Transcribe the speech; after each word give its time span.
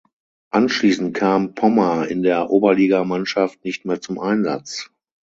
Anschließend 0.49 1.15
kam 1.15 1.53
Pommer 1.53 2.07
in 2.07 2.23
der 2.23 2.49
Oberligamannschaft 2.49 3.63
nicht 3.63 3.85
mehr 3.85 4.01
zum 4.01 4.17
Einsatz. 4.19 4.89